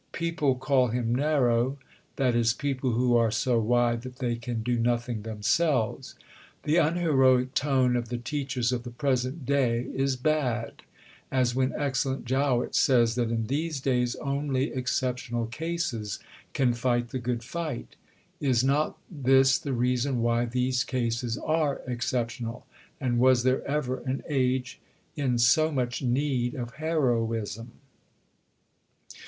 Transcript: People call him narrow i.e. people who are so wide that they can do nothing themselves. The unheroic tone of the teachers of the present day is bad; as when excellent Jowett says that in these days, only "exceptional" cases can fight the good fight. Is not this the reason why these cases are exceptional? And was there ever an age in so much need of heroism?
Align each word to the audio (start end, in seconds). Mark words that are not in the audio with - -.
People 0.13 0.55
call 0.55 0.87
him 0.87 1.13
narrow 1.13 1.77
i.e. 2.17 2.45
people 2.57 2.89
who 2.93 3.15
are 3.15 3.29
so 3.29 3.59
wide 3.59 4.01
that 4.01 4.15
they 4.15 4.35
can 4.35 4.63
do 4.63 4.79
nothing 4.79 5.21
themselves. 5.21 6.15
The 6.63 6.77
unheroic 6.79 7.53
tone 7.53 7.95
of 7.95 8.09
the 8.09 8.17
teachers 8.17 8.71
of 8.71 8.81
the 8.81 8.89
present 8.89 9.45
day 9.45 9.85
is 9.93 10.15
bad; 10.15 10.81
as 11.31 11.53
when 11.53 11.71
excellent 11.77 12.25
Jowett 12.25 12.73
says 12.73 13.13
that 13.13 13.29
in 13.29 13.45
these 13.45 13.79
days, 13.79 14.15
only 14.15 14.73
"exceptional" 14.73 15.45
cases 15.45 16.17
can 16.53 16.73
fight 16.73 17.09
the 17.09 17.19
good 17.19 17.43
fight. 17.43 17.95
Is 18.39 18.63
not 18.63 18.97
this 19.07 19.59
the 19.59 19.71
reason 19.73 20.23
why 20.23 20.45
these 20.45 20.83
cases 20.83 21.37
are 21.37 21.83
exceptional? 21.85 22.65
And 22.99 23.19
was 23.19 23.43
there 23.43 23.63
ever 23.67 23.97
an 23.99 24.23
age 24.27 24.79
in 25.15 25.37
so 25.37 25.71
much 25.71 26.01
need 26.01 26.55
of 26.55 26.77
heroism? 26.77 27.73